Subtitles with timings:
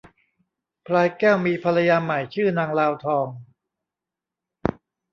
[0.85, 3.27] พลายแก้วมีภรรยาใหม่ชื่อนางลาวทอง